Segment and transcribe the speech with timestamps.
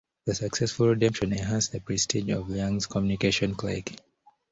[0.25, 3.99] The successful redemption enhanced the prestige of Liang's Communications Clique.